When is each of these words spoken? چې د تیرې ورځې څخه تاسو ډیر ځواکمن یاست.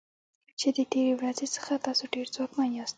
چې 0.59 0.67
د 0.77 0.79
تیرې 0.91 1.13
ورځې 1.19 1.47
څخه 1.55 1.73
تاسو 1.85 2.03
ډیر 2.13 2.27
ځواکمن 2.35 2.69
یاست. 2.73 2.89